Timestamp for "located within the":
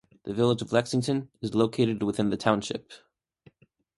1.53-2.35